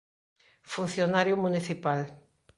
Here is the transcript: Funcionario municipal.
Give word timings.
Funcionario 0.73 1.35
municipal. 1.45 2.01